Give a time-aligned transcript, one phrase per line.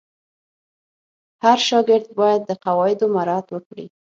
[1.43, 3.85] هر شاګرد باید د قواعدو مراعت وکړي.